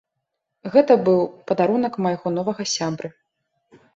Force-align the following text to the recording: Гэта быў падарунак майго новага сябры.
Гэта 0.75 0.95
быў 1.09 1.19
падарунак 1.51 1.99
майго 2.05 2.27
новага 2.37 2.67
сябры. 2.75 3.13